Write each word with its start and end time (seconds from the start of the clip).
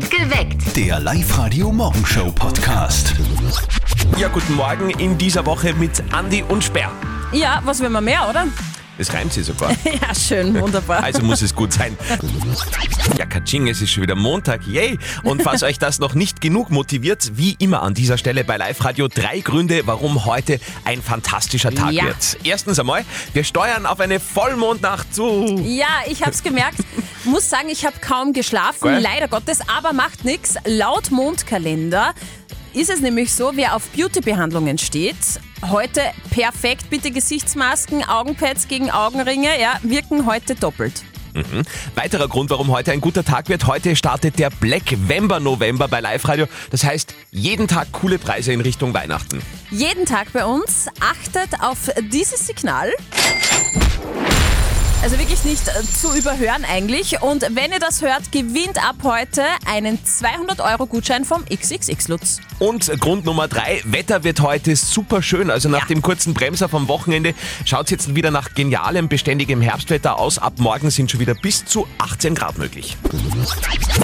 Geweckt. 0.00 0.74
Der 0.76 0.98
Live-Radio-Morgenshow-Podcast. 1.00 3.14
Ja, 4.16 4.28
guten 4.28 4.54
Morgen 4.54 4.88
in 4.90 5.18
dieser 5.18 5.44
Woche 5.44 5.74
mit 5.74 6.02
Andi 6.12 6.42
und 6.48 6.64
Sperr. 6.64 6.90
Ja, 7.32 7.60
was 7.64 7.80
will 7.80 7.90
man 7.90 8.04
mehr, 8.04 8.26
oder? 8.28 8.46
Das 8.96 9.12
reimt 9.12 9.32
sie 9.34 9.42
sogar. 9.42 9.70
Ja, 9.84 10.14
schön, 10.14 10.58
wunderbar. 10.60 11.02
Also 11.02 11.22
muss 11.22 11.42
es 11.42 11.54
gut 11.54 11.72
sein. 11.74 11.94
Ja, 13.18 13.26
Katsching, 13.26 13.66
es 13.68 13.82
ist 13.82 13.90
schon 13.90 14.02
wieder 14.02 14.14
Montag, 14.14 14.66
yay! 14.66 14.98
Und 15.24 15.42
falls 15.42 15.62
euch 15.62 15.78
das 15.78 15.98
noch 15.98 16.14
nicht 16.14 16.40
genug 16.40 16.70
motiviert, 16.70 17.32
wie 17.34 17.54
immer 17.58 17.82
an 17.82 17.92
dieser 17.94 18.16
Stelle 18.16 18.44
bei 18.44 18.56
Live 18.56 18.82
Radio 18.84 19.08
drei 19.08 19.40
Gründe, 19.40 19.82
warum 19.86 20.24
heute 20.24 20.58
ein 20.84 21.02
fantastischer 21.02 21.70
Tag 21.72 21.92
Ja. 21.92 22.04
wird. 22.04 22.38
Erstens 22.44 22.78
einmal, 22.78 23.04
wir 23.34 23.44
steuern 23.44 23.84
auf 23.86 24.00
eine 24.00 24.20
Vollmondnacht 24.20 25.14
zu. 25.14 25.60
Ja, 25.64 25.88
ich 26.06 26.22
hab's 26.22 26.42
gemerkt. 26.42 26.78
Muss 27.24 27.48
sagen, 27.48 27.68
ich 27.68 27.86
habe 27.86 27.96
kaum 28.00 28.32
geschlafen, 28.32 28.84
Geil. 28.88 29.02
leider 29.02 29.28
Gottes, 29.28 29.60
aber 29.68 29.92
macht 29.92 30.24
nix. 30.24 30.54
Laut 30.64 31.10
Mondkalender 31.10 32.14
ist 32.74 32.90
es 32.90 33.00
nämlich 33.00 33.32
so, 33.32 33.52
wer 33.54 33.76
auf 33.76 33.88
Beauty-Behandlungen 33.90 34.78
steht, 34.78 35.16
heute 35.70 36.00
perfekt, 36.30 36.90
bitte 36.90 37.10
Gesichtsmasken, 37.10 38.02
Augenpads 38.04 38.66
gegen 38.66 38.90
Augenringe, 38.90 39.60
ja, 39.60 39.78
wirken 39.82 40.26
heute 40.26 40.54
doppelt. 40.54 41.04
Weiterer 41.94 42.28
Grund, 42.28 42.50
warum 42.50 42.68
heute 42.68 42.92
ein 42.92 43.00
guter 43.00 43.24
Tag 43.24 43.48
wird, 43.48 43.66
heute 43.66 43.96
startet 43.96 44.38
der 44.38 44.50
Black 44.50 44.82
Vember 45.08 45.40
November 45.40 45.88
bei 45.88 46.00
Live 46.00 46.28
Radio. 46.28 46.46
Das 46.70 46.84
heißt, 46.84 47.14
jeden 47.30 47.68
Tag 47.68 47.90
coole 47.92 48.18
Preise 48.18 48.52
in 48.52 48.60
Richtung 48.60 48.92
Weihnachten. 48.92 49.40
Jeden 49.70 50.04
Tag 50.04 50.32
bei 50.32 50.44
uns 50.44 50.88
achtet 51.00 51.60
auf 51.62 51.90
dieses 52.10 52.46
Signal. 52.46 52.92
Also 55.02 55.18
wirklich 55.18 55.42
nicht 55.42 55.66
äh, 55.66 55.72
zu 56.00 56.16
überhören 56.16 56.64
eigentlich. 56.64 57.20
Und 57.22 57.42
wenn 57.56 57.72
ihr 57.72 57.80
das 57.80 58.02
hört, 58.02 58.30
gewinnt 58.30 58.78
ab 58.78 58.94
heute 59.02 59.42
einen 59.66 59.98
200-Euro-Gutschein 59.98 61.24
vom 61.24 61.44
XXX-Lutz. 61.44 62.38
Und 62.60 62.86
Grund 63.00 63.24
Nummer 63.24 63.48
drei, 63.48 63.82
Wetter 63.84 64.22
wird 64.22 64.40
heute 64.42 64.76
super 64.76 65.20
schön. 65.20 65.50
Also 65.50 65.68
nach 65.68 65.80
Ja. 65.80 65.86
dem 65.86 66.02
kurzen 66.02 66.34
Bremser 66.34 66.68
vom 66.68 66.86
Wochenende 66.86 67.34
schaut 67.64 67.86
es 67.86 67.90
jetzt 67.90 68.14
wieder 68.14 68.30
nach 68.30 68.54
genialem, 68.54 69.08
beständigem 69.08 69.60
Herbstwetter 69.60 70.20
aus. 70.20 70.38
Ab 70.38 70.54
morgen 70.58 70.90
sind 70.90 71.10
schon 71.10 71.18
wieder 71.18 71.34
bis 71.34 71.64
zu 71.64 71.88
18 71.98 72.36
Grad 72.36 72.58
möglich. 72.58 72.96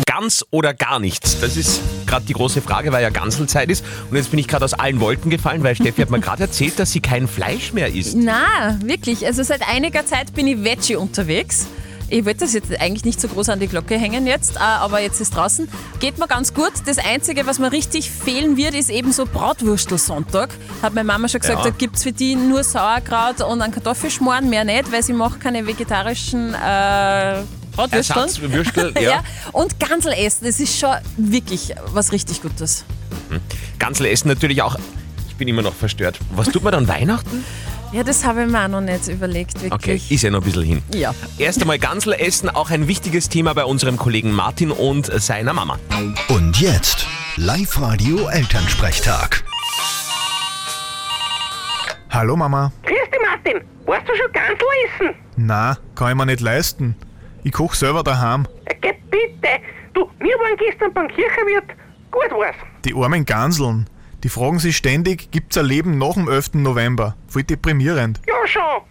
Ganz 0.05 0.45
oder 0.51 0.75
gar 0.75 0.99
nichts? 0.99 1.39
Das 1.41 1.57
ist 1.57 1.81
gerade 2.07 2.27
die 2.27 2.33
große 2.33 2.61
Frage, 2.61 2.91
weil 2.91 3.03
ja 3.05 3.11
Ganselzeit 3.11 3.71
ist. 3.71 3.85
Und 4.11 4.17
jetzt 4.17 4.31
bin 4.33 4.41
ich 4.41 4.49
gerade 4.49 4.65
aus 4.65 4.75
allen 4.75 4.99
Wolken 4.99 5.31
gefallen, 5.31 5.63
weil 5.63 5.77
Steffi 5.77 6.03
hat 6.03 6.11
mir 6.11 6.19
gerade 6.21 6.43
erzählt, 6.43 6.77
dass 6.81 6.91
sie 6.91 6.99
kein 7.01 7.29
Fleisch 7.29 7.73
mehr 7.73 7.95
isst. 7.95 8.17
Na, 8.17 8.77
wirklich. 8.83 9.25
Also 9.25 9.45
seit 9.45 9.63
einiger 9.69 10.05
Zeit 10.05 10.35
bin 10.35 10.49
ich 10.49 10.65
Veggie 10.89 10.97
unterwegs. 10.97 11.67
Ich 12.11 12.25
wollte 12.25 12.41
das 12.41 12.55
jetzt 12.55 12.71
eigentlich 12.81 13.05
nicht 13.05 13.21
so 13.21 13.29
groß 13.29 13.51
an 13.51 13.61
die 13.61 13.69
Glocke 13.69 13.99
hängen 13.99 14.27
jetzt, 14.27 14.57
äh, 14.57 14.61
aber 14.61 15.01
jetzt 15.01 15.21
ist 15.21 15.37
draußen. 15.37 15.69
Geht 16.01 16.17
mir 16.17 16.27
ganz 16.27 16.55
gut. 16.55 16.73
Das 16.87 16.97
Einzige, 16.97 17.47
was 17.47 17.59
mir 17.59 17.71
richtig 17.71 18.11
fehlen 18.11 18.57
wird, 18.57 18.75
ist 18.75 18.89
eben 18.89 19.13
so 19.13 19.27
Bratwurstelsonntag. 19.27 20.49
Hat 20.81 20.95
meine 20.95 21.05
Mama 21.07 21.29
schon 21.29 21.41
gesagt, 21.43 21.59
Ja. 21.67 21.71
da 21.71 21.77
gibt 21.77 21.97
es 21.97 22.05
für 22.05 22.13
die 22.13 22.35
nur 22.35 22.65
Sauerkraut 22.65 23.43
und 23.43 23.61
einen 23.61 23.75
Kartoffelschmoren, 23.75 24.49
mehr 24.49 24.65
nicht, 24.65 24.91
weil 24.91 25.03
sie 25.03 25.13
macht 25.13 25.41
keine 25.41 25.67
vegetarischen 25.67 26.55
äh, 26.55 27.43
Bratwürsteln. 27.77 27.93
Ersatzwürstel, 27.93 28.93
ja. 28.95 29.03
ja. 29.03 29.25
Und 29.53 29.79
Gansel 29.79 30.15
essen, 30.15 30.47
das 30.47 30.59
ist 30.61 30.79
schon 30.79 30.95
wirklich 31.19 31.75
was 31.93 32.13
richtig 32.13 32.41
Gutes. 32.41 32.85
Gansel 33.79 34.07
essen 34.07 34.29
natürlich 34.29 34.63
auch. 34.63 34.79
Ich 35.29 35.37
bin 35.37 35.47
immer 35.47 35.61
noch 35.63 35.75
verstört. 35.75 36.19
Was 36.35 36.49
tut 36.49 36.63
man 36.65 36.73
dann 36.73 36.89
Weihnachten? 36.89 37.45
Ja, 37.91 38.03
das 38.03 38.25
habe 38.25 38.43
ich 38.43 38.49
mir 38.51 38.63
auch 38.65 38.69
noch 38.69 38.81
nicht 38.83 39.09
überlegt, 39.09 39.57
Okay, 39.57 39.71
wirklich. 39.71 40.13
ist 40.13 40.23
ja 40.23 40.31
noch 40.31 40.41
ein 40.41 40.45
bisschen 40.45 40.63
hin. 40.63 40.83
Ja. 40.95 41.15
Erst 41.39 41.63
einmal 41.63 41.79
Gansel 41.79 42.13
essen, 42.13 42.51
auch 42.51 42.71
ein 42.71 42.87
wichtiges 42.87 43.31
Thema 43.31 43.55
bei 43.55 43.65
unserem 43.65 43.97
Kollegen 43.97 44.33
Martin 44.33 44.71
und 44.71 45.07
seiner 45.07 45.55
Mama. 45.55 45.79
Und 46.29 46.61
jetzt 46.61 47.07
Live-Radio 47.37 48.29
Elternsprechtag. 48.29 49.43
Hallo 52.11 52.37
Mama. 52.37 52.73
Grüß 52.85 52.93
dich, 53.11 53.21
Martin. 53.27 53.67
Warst 53.87 54.07
du 54.07 54.13
schon 54.17 54.33
Gansel 54.33 54.67
essen? 54.87 55.15
Na, 55.37 55.79
kann 55.95 56.11
ich 56.11 56.15
mir 56.17 56.27
nicht 56.27 56.41
leisten. 56.41 56.95
Ich 57.43 57.53
koch 57.53 57.73
selber 57.73 58.03
daheim. 58.03 58.47
Äh, 58.67 58.75
Geh 58.83 58.93
bitte. 59.11 59.49
Du, 59.95 60.11
wir 60.19 60.35
waren 60.37 60.57
gestern 60.59 60.93
beim 60.93 61.09
Kirchenwirt. 61.09 61.71
Gut 62.11 62.31
war's. 62.33 62.57
Die 62.85 62.95
armen 62.95 63.25
Ganseln. 63.25 63.89
Die 64.25 64.29
fragen 64.29 64.59
sich 64.59 64.77
ständig, 64.77 65.31
gibt's 65.31 65.57
ein 65.57 65.67
Leben 65.67 65.97
nach 65.97 66.15
dem 66.15 66.29
11. 66.29 66.55
November? 66.55 67.17
Voll 67.29 67.45
deprimierend. 67.45 68.21
Ja, 68.27 68.47
schon. 68.47 68.83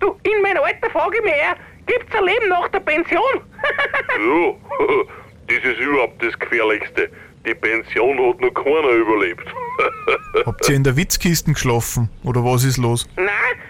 Du, 0.00 0.18
in 0.24 0.42
meinem 0.42 0.62
Alter 0.62 0.90
frage 0.90 1.18
ich 1.18 1.24
mich 1.24 1.32
eher, 1.34 1.56
gibt's 1.86 2.14
ein 2.16 2.24
Leben 2.24 2.48
nach 2.48 2.68
der 2.68 2.80
Pension? 2.80 3.20
Ja, 4.18 4.54
das 5.46 5.72
ist 5.72 5.80
überhaupt 5.80 6.22
das 6.22 6.38
Gefährlichste. 6.38 7.10
Die 7.46 7.54
Pension 7.54 8.18
hat 8.28 8.40
noch 8.40 8.54
keiner 8.54 8.90
überlebt. 8.90 9.46
Habt 10.46 10.68
ihr 10.68 10.76
in 10.76 10.84
der 10.84 10.96
Witzkisten 10.96 11.54
geschlafen? 11.54 12.08
Oder 12.24 12.44
was 12.44 12.64
ist 12.64 12.76
los? 12.76 13.08
Nein, 13.16 13.26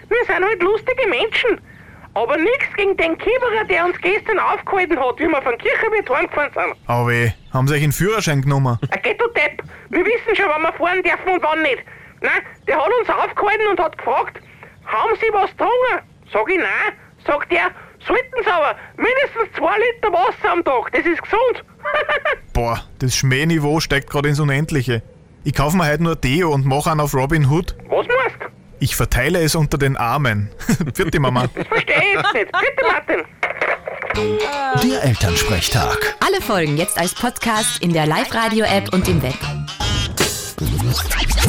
wir 0.08 0.24
sind 0.26 0.44
halt 0.44 0.62
lustige 0.62 1.08
Menschen. 1.08 1.60
Aber 2.14 2.36
nichts 2.36 2.66
gegen 2.76 2.96
den 2.96 3.16
Kieberer, 3.16 3.64
der 3.68 3.86
uns 3.86 3.96
gestern 4.02 4.38
aufgehalten 4.38 4.98
hat, 4.98 5.18
wie 5.18 5.28
wir 5.28 5.40
von 5.42 5.56
Kirchenwirt 5.56 6.10
heimgefahren 6.10 6.50
sind. 6.52 6.76
Aber 6.86 7.08
weh, 7.08 7.30
haben 7.52 7.66
sie 7.68 7.74
euch 7.74 7.82
einen 7.82 7.92
Führerschein 7.92 8.42
genommen? 8.42 8.78
Äh, 8.90 8.98
Geh 9.02 9.14
du 9.14 9.26
Depp. 9.28 9.62
Wir 9.88 10.04
wissen 10.04 10.36
schon, 10.36 10.46
wann 10.48 10.62
wir 10.62 10.72
fahren 10.74 11.02
dürfen 11.02 11.28
und 11.32 11.42
wann 11.42 11.62
nicht. 11.62 11.78
Nein, 12.20 12.42
der 12.68 12.76
hat 12.76 12.90
uns 13.00 13.08
aufgehalten 13.08 13.66
und 13.70 13.80
hat 13.80 13.96
gefragt, 13.96 14.40
haben 14.84 15.12
Sie 15.20 15.26
was 15.32 15.50
getrunken? 15.52 16.06
Sag 16.32 16.50
ich 16.50 16.58
nein. 16.58 16.92
Sagt 17.26 17.52
er, 17.52 17.70
sollten 18.06 18.42
Sie 18.44 18.50
aber. 18.50 18.76
Mindestens 18.96 19.56
zwei 19.56 19.76
Liter 19.78 20.12
Wasser 20.12 20.52
am 20.52 20.62
Tag, 20.64 20.92
das 20.92 21.06
ist 21.06 21.22
gesund. 21.22 21.64
Boah, 22.52 22.84
das 22.98 23.16
Schmähniveau 23.16 23.80
steigt 23.80 24.10
gerade 24.10 24.28
ins 24.28 24.38
Unendliche. 24.40 25.02
Ich 25.44 25.54
kaufe 25.54 25.76
mir 25.76 25.88
heute 25.90 26.02
nur 26.02 26.16
Deo 26.16 26.52
und 26.52 26.66
mache 26.66 26.90
einen 26.90 27.00
auf 27.00 27.14
Robin 27.14 27.48
Hood. 27.50 27.74
was 27.88 28.06
meinst 28.06 28.36
du? 28.40 28.46
Ich 28.82 28.96
verteile 28.96 29.40
es 29.40 29.54
unter 29.54 29.78
den 29.78 29.96
Armen. 29.96 30.50
Vierte 30.94 31.20
Mama. 31.20 31.48
Verstehe 31.68 31.98
ich 31.98 32.14
jetzt 32.14 32.34
nicht. 32.34 32.50
Bitte, 32.50 32.82
Martin. 32.90 33.22
Der 34.82 35.04
Elternsprechtag. 35.04 36.16
Alle 36.18 36.40
Folgen 36.40 36.76
jetzt 36.76 36.98
als 36.98 37.14
Podcast 37.14 37.80
in 37.80 37.92
der 37.92 38.06
Live-Radio-App 38.06 38.92
und 38.92 39.06
im 39.06 39.22
Web. 39.22 39.36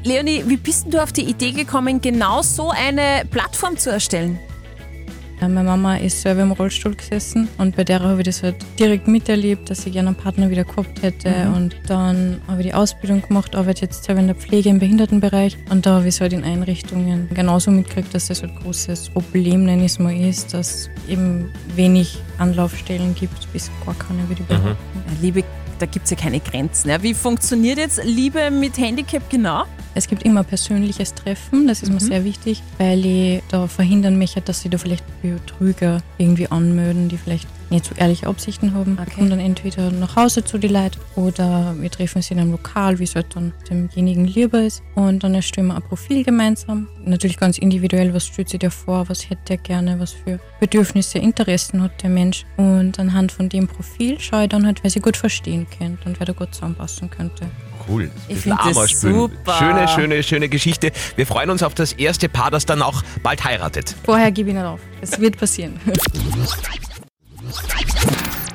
Leonie, 0.03 0.45
wie 0.47 0.59
bist 0.59 0.93
du 0.93 1.03
auf 1.03 1.13
die 1.13 1.25
Idee 1.25 1.53
gekommen, 1.53 2.03
genau 2.03 2.43
so 2.43 2.69
eine 2.69 3.25
Plattform 3.31 3.79
zu 3.79 3.91
erstellen? 3.91 4.39
Ja, 5.41 5.49
Meine 5.49 5.69
Mama 5.69 5.97
ist 5.97 6.23
selber 6.23 6.43
im 6.43 6.53
Rollstuhl 6.53 6.95
gesessen 6.95 7.49
und 7.59 7.77
bei 7.77 7.85
der 7.85 8.01
habe 8.01 8.21
ich 8.21 8.27
das 8.27 8.43
halt 8.43 8.57
direkt 8.79 9.09
miterlebt, 9.09 9.69
dass 9.69 9.85
ich 9.87 9.93
gerne 9.93 10.09
einen 10.09 10.17
Partner 10.17 10.49
wieder 10.49 10.65
gehabt 10.65 11.03
hätte. 11.03 11.29
Und 11.55 11.77
dann 11.87 12.41
habe 12.47 12.61
ich 12.61 12.69
die 12.69 12.75
Ausbildung 12.75 13.23
gemacht, 13.23 13.55
arbeite 13.57 13.83
jetzt 13.83 14.05
selber 14.05 14.21
in 14.21 14.29
der 14.29 14.37
Pflege 14.37 14.69
im 14.69 14.79
Behindertenbereich 14.79 15.57
und 15.71 15.87
da 15.87 15.97
habe 15.97 16.09
ich 16.09 16.15
es 16.15 16.21
halt 16.21 16.33
in 16.33 16.45
Einrichtungen 16.45 17.29
genauso 17.35 17.71
mitgekriegt, 17.71 18.15
dass 18.15 18.29
das 18.29 18.43
halt 18.43 18.53
ein 18.53 18.63
großes 18.63 19.11
Problem, 19.11 19.65
nenne 19.65 19.85
ich 19.85 19.93
es 19.93 19.99
mal, 19.99 20.15
ist, 20.15 20.55
dass 20.55 20.75
es 20.75 20.91
eben 21.09 21.51
wenig 21.75 22.19
Anlaufstellen 22.39 23.15
gibt, 23.15 23.53
bis 23.53 23.71
gar 23.85 23.95
keine, 23.95 24.29
würde 24.29 24.43
ich 24.43 24.47
behaupten. 24.47 24.77
Ja, 24.95 25.17
Liebe, 25.21 25.45
da 25.85 25.91
gibt 25.91 26.07
es 26.07 26.11
ja 26.11 26.17
keine 26.17 26.41
Grenzen. 26.41 26.89
Ja. 26.89 27.03
Wie 27.03 27.13
funktioniert 27.13 27.77
jetzt 27.77 28.03
Liebe 28.05 28.51
mit 28.51 28.79
Handicap 28.79 29.29
genau? 29.29 29.65
Es 29.95 30.09
gibt 30.09 30.23
immer 30.23 30.43
persönliches 30.43 31.15
Treffen, 31.15 31.69
das 31.69 31.83
ist 31.83 31.93
mir 31.93 32.01
sehr 32.01 32.25
wichtig, 32.25 32.63
weil 32.79 33.05
ich 33.05 33.43
da 33.49 33.69
verhindern 33.69 34.19
möchte, 34.19 34.41
dass 34.41 34.63
sie 34.63 34.71
da 34.71 34.79
vielleicht 34.79 35.05
Betrüger 35.23 36.03
irgendwie 36.19 36.49
anmelden, 36.49 37.09
die 37.09 37.19
vielleicht 37.19 37.47
nicht 37.75 37.85
so 37.85 37.95
ehrliche 37.97 38.27
Absichten 38.27 38.73
haben. 38.75 38.93
Okay. 38.95 39.07
Wir 39.07 39.15
kommen 39.15 39.31
dann 39.31 39.41
entweder 39.41 39.91
nach 39.91 40.17
Hause 40.17 40.45
zu 40.45 40.59
die 40.59 40.69
Leuten 40.69 40.99
oder 41.17 41.75
wir 41.79 41.91
treffen 41.91 42.23
sie 42.23 42.35
in 42.35 42.41
einem 42.41 42.53
Lokal, 42.53 42.99
wie 42.99 43.05
es 43.05 43.15
halt 43.15 43.27
dann 43.35 43.53
demjenigen 43.69 44.25
lieber 44.27 44.63
ist. 44.63 44.83
Und 44.95 45.25
dann 45.25 45.35
erstellen 45.35 45.67
wir 45.69 45.77
ein 45.77 45.83
Profil 45.83 46.25
gemeinsam. 46.25 46.89
Natürlich 47.05 47.37
ganz 47.37 47.59
individuell, 47.59 48.15
was 48.15 48.27
stellt 48.27 48.49
sich 48.49 48.61
der 48.61 48.71
vor, 48.71 49.09
was 49.09 49.29
hätte 49.29 49.55
er 49.55 49.57
gerne, 49.59 49.99
was 49.99 50.13
für 50.13 50.39
Bedürfnisse, 50.61 51.19
Interessen 51.19 51.83
hat 51.83 52.03
der 52.03 52.11
Mensch. 52.11 52.47
Und 52.57 52.99
anhand 52.99 53.33
von 53.33 53.49
dem 53.49 53.67
Profil 53.67 54.19
schaue 54.21 54.45
ich 54.45 54.49
dann 54.49 54.65
halt, 54.67 54.83
wer 54.83 54.91
sie 54.91 55.01
gut 55.01 55.17
verstehen 55.17 55.67
könnte 55.79 56.09
und 56.09 56.19
wer 56.21 56.27
da 56.27 56.33
gut 56.33 56.55
zusammenpassen 56.55 57.11
könnte. 57.11 57.47
Cool. 57.89 58.11
Ich 58.29 58.37
Bisschen 58.37 58.57
find 58.57 58.77
das 58.77 58.91
spülen. 58.91 59.15
super. 59.15 59.55
Schöne, 59.59 59.89
schöne, 59.89 60.23
schöne 60.23 60.49
Geschichte. 60.49 60.91
Wir 61.17 61.27
freuen 61.27 61.51
uns 61.51 61.63
auf 61.63 61.75
das 61.75 61.93
erste 61.93 62.29
Paar, 62.29 62.51
das 62.51 62.65
dann 62.65 62.81
auch 62.81 63.03
bald 63.23 63.45
heiratet. 63.45 63.95
Vorher 64.05 64.31
gebe 64.33 64.51
ich 64.51 64.55
nicht 64.55 64.65
auf. 64.65 64.81
Es 65.03 65.21
wird 65.21 65.37
passieren. 65.37 65.79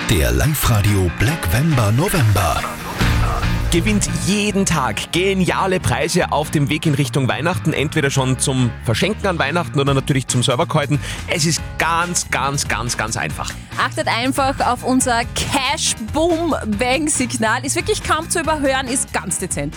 Der 0.09 0.31
Live-Radio 0.31 1.11
Black 1.19 1.53
Vember 1.53 1.91
November. 1.91 2.63
gewinnt 3.69 4.09
jeden 4.25 4.65
Tag 4.65 5.11
geniale 5.11 5.79
Preise 5.79 6.31
auf 6.31 6.50
dem 6.50 6.67
Weg 6.69 6.88
in 6.88 6.95
Richtung 6.95 7.27
Weihnachten. 7.27 7.73
Entweder 7.73 8.09
schon 8.09 8.39
zum 8.39 8.71
Verschenken 8.85 9.27
an 9.27 9.38
Weihnachten 9.38 9.79
oder 9.79 9.94
natürlich 9.94 10.27
zum 10.27 10.41
Serverkäuten. 10.41 11.00
Es 11.27 11.45
ist 11.45 11.61
ganz, 11.77 12.31
ganz, 12.31 12.67
ganz, 12.67 12.97
ganz 12.97 13.17
einfach. 13.17 13.51
Achtet 13.77 14.07
einfach 14.07 14.59
auf 14.65 14.83
unser 14.83 15.21
Cash 15.35 15.94
Boom 16.12 16.55
Bang 16.79 17.07
Signal. 17.07 17.63
Ist 17.63 17.75
wirklich 17.75 18.01
kaum 18.01 18.27
zu 18.31 18.39
überhören, 18.39 18.88
ist 18.88 19.13
ganz 19.13 19.38
dezent. 19.38 19.75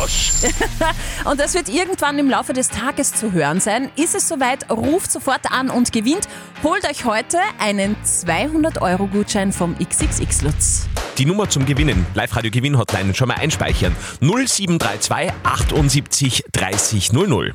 Dosch. 0.00 0.32
Und 1.24 1.38
das 1.38 1.54
wird 1.54 1.68
irgendwann 1.68 2.18
im 2.18 2.30
Laufe 2.30 2.52
des 2.52 2.68
Tages 2.68 3.12
zu 3.12 3.32
hören 3.32 3.60
sein. 3.60 3.90
Ist 3.96 4.14
es 4.14 4.28
soweit, 4.28 4.70
ruft 4.70 5.12
sofort 5.12 5.50
an 5.52 5.68
und 5.68 5.92
gewinnt. 5.92 6.28
Holt 6.62 6.88
euch 6.88 7.04
heute 7.04 7.38
einen 7.58 7.96
200-Euro-Gutschein 8.04 9.52
vom 9.52 9.76
XXX 9.78 10.42
Lutz. 10.42 10.88
Die 11.18 11.26
Nummer 11.26 11.48
zum 11.50 11.66
Gewinnen, 11.66 12.06
Live-Radio 12.14 12.50
Gewinn-Hotline, 12.50 13.14
schon 13.14 13.28
mal 13.28 13.34
einspeichern. 13.34 13.94
0732 14.20 15.32
78 15.42 16.44
30 16.52 17.12
00. 17.12 17.54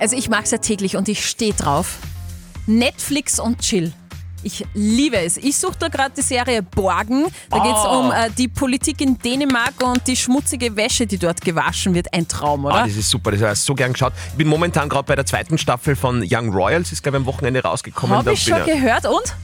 Also 0.00 0.16
ich 0.16 0.28
mag 0.28 0.44
es 0.44 0.52
ja 0.52 0.58
täglich 0.58 0.96
und 0.96 1.08
ich 1.08 1.26
stehe 1.26 1.54
drauf. 1.54 1.96
Netflix 2.66 3.40
und 3.40 3.60
Chill. 3.60 3.92
Ich 4.42 4.64
liebe 4.74 5.18
es. 5.18 5.36
Ich 5.36 5.56
suche 5.56 5.76
da 5.78 5.88
gerade 5.88 6.12
die 6.16 6.22
Serie 6.22 6.62
Borgen. 6.62 7.26
Da 7.50 7.58
geht 7.58 7.76
es 7.76 7.84
um 7.84 8.10
äh, 8.10 8.30
die 8.36 8.48
Politik 8.48 9.00
in 9.00 9.18
Dänemark 9.18 9.74
und 9.82 10.06
die 10.06 10.16
schmutzige 10.16 10.74
Wäsche, 10.76 11.06
die 11.06 11.18
dort 11.18 11.40
gewaschen 11.40 11.94
wird. 11.94 12.12
Ein 12.12 12.26
Traum, 12.26 12.64
oder? 12.64 12.74
Ah, 12.74 12.86
das 12.86 12.96
ist 12.96 13.10
super, 13.10 13.30
das 13.30 13.40
habe 13.42 13.52
ich 13.52 13.58
so 13.60 13.74
gern 13.74 13.92
geschaut. 13.92 14.12
Ich 14.30 14.34
bin 14.34 14.48
momentan 14.48 14.88
gerade 14.88 15.04
bei 15.04 15.16
der 15.16 15.26
zweiten 15.26 15.58
Staffel 15.58 15.96
von 15.96 16.24
Young 16.28 16.50
Royals, 16.50 16.92
ist 16.92 17.02
glaube 17.02 17.18
ich 17.18 17.22
am 17.22 17.26
Wochenende 17.26 17.62
rausgekommen. 17.62 18.16
Habe 18.16 18.32
ich 18.32 18.42
schon 18.42 18.64
gehört 18.64 19.06
und? 19.06 19.34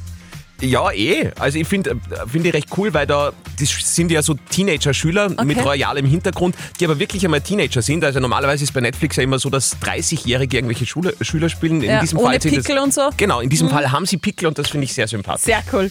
Ja, 0.61 0.91
eh. 0.91 1.31
Also 1.39 1.59
ich 1.59 1.69
finde 1.69 1.97
find 2.27 2.45
ich 2.47 2.53
recht 2.55 2.69
cool, 2.77 2.93
weil 2.93 3.07
da 3.07 3.33
das 3.59 3.69
sind 3.95 4.11
ja 4.11 4.23
so 4.23 4.35
Teenager-Schüler 4.35 5.45
mit 5.45 5.65
royalem 5.65 6.07
Hintergrund, 6.07 6.57
die 6.81 6.85
aber 6.85 6.99
wirklich 6.99 7.25
einmal 7.25 7.41
Teenager 7.41 7.83
sind. 7.83 8.05
Also 8.05 8.21
normalerweise 8.21 8.65
ist 8.65 8.73
bei 8.73 8.81
Netflix 8.81 9.17
ja 9.17 9.23
immer 9.23 9.39
so, 9.39 9.51
dass 9.51 9.77
30-Jährige 9.81 10.57
irgendwelche 10.57 10.87
Schule, 10.87 11.15
Schüler 11.21 11.49
spielen. 11.49 11.83
In 11.83 11.91
Ja, 11.91 12.01
diesem 12.01 12.19
ohne 12.19 12.31
Fall 12.31 12.43
sind 12.43 12.55
Pickel 12.57 12.77
das, 12.77 12.85
und 12.85 12.95
so. 12.95 13.11
Genau, 13.17 13.41
in 13.41 13.49
diesem 13.51 13.69
Mhm. 13.69 13.73
Fall 13.73 13.93
haben 13.93 14.07
sie 14.07 14.17
Pickel 14.17 14.47
und 14.49 14.59
das 14.59 14.69
finde 14.69 14.85
ich 14.85 14.93
sehr 14.95 15.07
sympathisch. 15.09 15.45
Sehr 15.45 15.63
cool. 15.73 15.91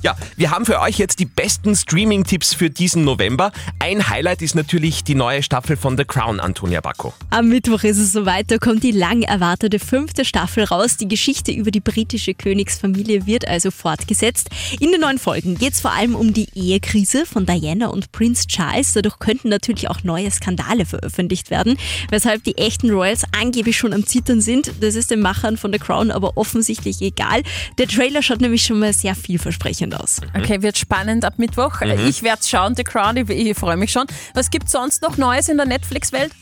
Ja, 0.00 0.16
wir 0.36 0.52
haben 0.52 0.64
für 0.64 0.78
euch 0.78 0.96
jetzt 0.96 1.18
die 1.18 1.24
besten 1.24 1.74
Streaming-Tipps 1.74 2.54
für 2.54 2.70
diesen 2.70 3.02
November. 3.02 3.50
Ein 3.80 4.08
Highlight 4.08 4.42
ist 4.42 4.54
natürlich 4.54 5.02
die 5.02 5.16
neue 5.16 5.42
Staffel 5.42 5.76
von 5.76 5.96
The 5.96 6.04
Crown, 6.04 6.38
Antonia 6.38 6.80
Bacco. 6.80 7.14
Am 7.30 7.48
Mittwoch 7.48 7.82
ist 7.82 7.98
es 7.98 8.12
soweit, 8.12 8.48
da 8.48 8.58
kommt 8.58 8.84
die 8.84 8.92
lang 8.92 9.22
erwartete 9.22 9.80
fünfte 9.80 10.24
Staffel 10.24 10.62
raus. 10.62 10.98
Die 10.98 11.08
Geschichte 11.08 11.50
über 11.50 11.72
die 11.72 11.80
britische 11.80 12.34
Königsfamilie 12.34 13.26
wird 13.26 13.48
also 13.48 13.72
fortgesetzt. 13.72 14.50
In 14.78 14.92
den 14.92 15.00
neuen 15.00 15.18
Folgen 15.18 15.58
geht 15.58 15.72
es 15.72 15.80
vor 15.80 15.90
allem 15.90 16.14
um 16.14 16.32
die 16.32 16.46
Ehekrise 16.54 17.26
von 17.26 17.44
Diana 17.44 17.88
und 17.88 18.12
Prince 18.12 18.46
Charles. 18.46 18.92
Dadurch 18.92 19.18
könnten 19.18 19.48
natürlich 19.48 19.90
auch 19.90 20.04
neue 20.04 20.30
Skandale 20.30 20.86
veröffentlicht 20.86 21.50
werden, 21.50 21.76
weshalb 22.08 22.44
die 22.44 22.56
echten 22.56 22.90
Royals 22.90 23.24
angeblich 23.36 23.76
schon 23.76 23.92
am 23.92 24.06
Zittern 24.06 24.40
sind. 24.40 24.70
Das 24.80 24.94
ist 24.94 25.10
den 25.10 25.22
Machern 25.22 25.56
von 25.56 25.72
The 25.72 25.80
Crown 25.80 26.12
aber 26.12 26.36
offensichtlich 26.36 27.02
egal. 27.02 27.42
Der 27.78 27.88
Trailer 27.88 28.22
schaut 28.22 28.40
nämlich 28.40 28.62
schon 28.62 28.78
mal 28.78 28.92
sehr 28.92 29.16
vielversprechend 29.16 29.87
aus. 29.94 30.20
Okay, 30.36 30.62
wird 30.62 30.78
spannend 30.78 31.24
ab 31.24 31.34
Mittwoch. 31.38 31.80
Mhm. 31.80 32.06
Ich 32.06 32.22
werde 32.22 32.42
schauen, 32.44 32.74
The 32.74 32.84
Crown, 32.84 33.16
ich, 33.16 33.28
ich 33.30 33.56
freue 33.56 33.76
mich 33.76 33.92
schon. 33.92 34.06
Was 34.34 34.50
gibt 34.50 34.68
sonst 34.68 35.02
noch 35.02 35.16
Neues 35.16 35.48
in 35.48 35.56
der 35.56 35.66
Netflix-Welt? 35.66 36.32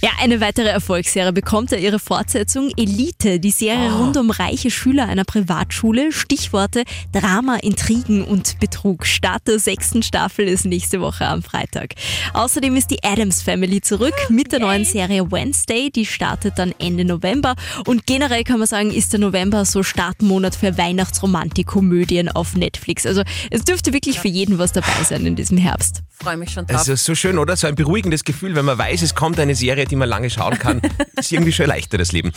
Ja, 0.00 0.10
eine 0.20 0.40
weitere 0.40 0.68
Erfolgsserie 0.68 1.32
bekommt 1.32 1.72
ja 1.72 1.76
ihre 1.76 1.98
Fortsetzung. 1.98 2.70
Elite, 2.76 3.40
die 3.40 3.50
Serie 3.50 3.92
rund 3.92 4.16
um 4.16 4.30
reiche 4.30 4.70
Schüler 4.70 5.08
einer 5.08 5.24
Privatschule. 5.24 6.12
Stichworte 6.12 6.84
Drama, 7.12 7.56
Intrigen 7.56 8.22
und 8.22 8.60
Betrug. 8.60 9.06
Start 9.06 9.48
der 9.48 9.58
sechsten 9.58 10.04
Staffel 10.04 10.46
ist 10.46 10.66
nächste 10.66 11.00
Woche 11.00 11.26
am 11.26 11.42
Freitag. 11.42 11.94
Außerdem 12.32 12.76
ist 12.76 12.92
die 12.92 13.02
Adams 13.02 13.42
Family 13.42 13.80
zurück 13.80 14.14
mit 14.28 14.52
der 14.52 14.60
neuen 14.60 14.84
Serie 14.84 15.32
Wednesday. 15.32 15.90
Die 15.90 16.06
startet 16.06 16.60
dann 16.60 16.72
Ende 16.78 17.04
November. 17.04 17.56
Und 17.84 18.06
generell 18.06 18.44
kann 18.44 18.60
man 18.60 18.68
sagen, 18.68 18.92
ist 18.92 19.12
der 19.12 19.18
November 19.18 19.64
so 19.64 19.82
Startmonat 19.82 20.54
für 20.54 20.78
Weihnachtsromantikkomödien 20.78 22.28
auf 22.28 22.54
Netflix. 22.54 23.04
Also 23.04 23.22
es 23.50 23.64
dürfte 23.64 23.92
wirklich 23.92 24.20
für 24.20 24.28
jeden 24.28 24.58
was 24.58 24.70
dabei 24.70 25.02
sein 25.02 25.26
in 25.26 25.34
diesem 25.34 25.58
Herbst. 25.58 26.02
Freue 26.20 26.36
mich 26.36 26.50
schon 26.50 26.66
drauf. 26.66 26.82
Es 26.82 26.88
ist 26.88 27.04
so 27.04 27.16
schön, 27.16 27.36
oder? 27.36 27.56
So 27.56 27.66
ein 27.66 27.74
beruhigendes 27.74 28.22
Gefühl, 28.22 28.54
wenn 28.54 28.64
man 28.64 28.78
weiß, 28.78 29.02
es 29.02 29.16
kommt 29.16 29.40
eine 29.40 29.56
Serie, 29.56 29.87
die 29.90 29.96
man 29.96 30.08
lange 30.08 30.30
schauen 30.30 30.58
kann. 30.58 30.80
ist 31.16 31.32
irgendwie 31.32 31.52
schon 31.52 31.66
leichter, 31.66 31.98
das 31.98 32.12
Leben. 32.12 32.32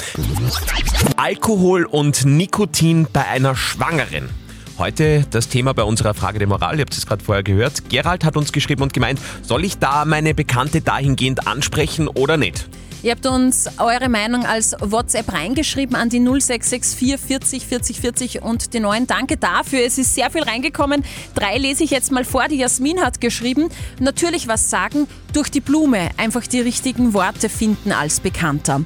Alkohol 1.17 1.85
und 1.85 2.25
Nikotin 2.25 3.07
bei 3.11 3.27
einer 3.27 3.55
Schwangeren. 3.55 4.29
Heute 4.77 5.25
das 5.29 5.47
Thema 5.47 5.73
bei 5.73 5.83
unserer 5.83 6.13
Frage 6.13 6.39
der 6.39 6.47
Moral. 6.47 6.75
Ihr 6.77 6.81
habt 6.81 6.93
es 6.93 7.05
gerade 7.05 7.23
vorher 7.23 7.43
gehört. 7.43 7.89
Gerald 7.89 8.23
hat 8.23 8.35
uns 8.35 8.51
geschrieben 8.51 8.81
und 8.81 8.93
gemeint, 8.93 9.19
soll 9.43 9.63
ich 9.63 9.77
da 9.77 10.05
meine 10.05 10.33
Bekannte 10.33 10.81
dahingehend 10.81 11.47
ansprechen 11.47 12.07
oder 12.07 12.37
nicht? 12.37 12.67
Ihr 13.03 13.11
habt 13.11 13.25
uns 13.25 13.67
eure 13.79 14.09
Meinung 14.09 14.45
als 14.45 14.75
WhatsApp 14.79 15.33
reingeschrieben 15.33 15.95
an 15.95 16.09
die 16.09 16.19
0664 16.19 17.17
40 17.17 17.65
40 17.65 17.99
40 17.99 18.41
und 18.43 18.73
den 18.75 18.83
neuen 18.83 19.07
Danke 19.07 19.37
dafür. 19.37 19.79
Es 19.83 19.97
ist 19.97 20.13
sehr 20.13 20.29
viel 20.29 20.43
reingekommen. 20.43 21.03
Drei 21.33 21.57
lese 21.57 21.83
ich 21.83 21.89
jetzt 21.89 22.11
mal 22.11 22.23
vor. 22.23 22.47
Die 22.47 22.57
Jasmin 22.57 23.01
hat 23.01 23.19
geschrieben, 23.19 23.69
natürlich 23.99 24.47
was 24.47 24.69
sagen, 24.69 25.07
durch 25.33 25.49
die 25.49 25.61
Blume 25.61 26.09
einfach 26.17 26.45
die 26.45 26.59
richtigen 26.59 27.15
Worte 27.15 27.49
finden 27.49 27.91
als 27.91 28.19
Bekannter. 28.19 28.81